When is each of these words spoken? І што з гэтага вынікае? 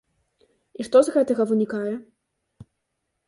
І 0.79 0.85
што 0.87 0.97
з 1.09 1.13
гэтага 1.17 1.43
вынікае? 1.51 1.91